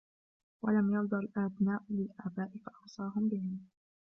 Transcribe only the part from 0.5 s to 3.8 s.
وَلَمْ يَرْضَ الْأَبْنَاءَ لِلْآبَاءِ فَأَوْصَاهُمْ بِهِمْ